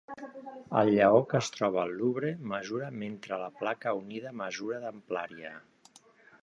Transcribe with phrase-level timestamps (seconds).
[0.79, 5.55] El lleó que es troba al Louvre mesura mentre la placa unida mesura d'amplària.